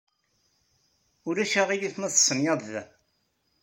[1.27, 2.83] Ulac aɣilif ma testenyaḍ da?